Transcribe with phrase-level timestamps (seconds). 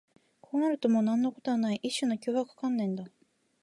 [0.39, 3.05] こうなるともう何のことはない、一種の脅迫観念だ